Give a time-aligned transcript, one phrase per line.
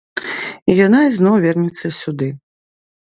[0.73, 2.33] І яна ізноў вернецца сюды.